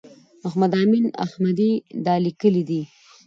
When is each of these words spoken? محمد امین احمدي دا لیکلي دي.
محمد 0.41 0.73
امین 0.81 1.05
احمدي 1.25 1.71
دا 2.05 2.15
لیکلي 2.25 2.63
دي. 2.69 2.81